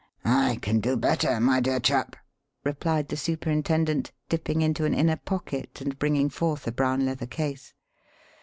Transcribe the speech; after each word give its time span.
"I 0.25 0.57
can 0.63 0.79
do 0.79 0.97
better, 0.97 1.39
my 1.39 1.59
dear 1.59 1.79
chap," 1.79 2.15
replied 2.63 3.09
the 3.09 3.15
superintendent, 3.15 4.11
dipping 4.29 4.63
into 4.63 4.85
an 4.85 4.95
inner 4.95 5.17
pocket 5.17 5.79
and 5.79 5.99
bringing 5.99 6.29
forth 6.31 6.65
a 6.65 6.71
brown 6.71 7.05
leather 7.05 7.27
case. 7.27 7.75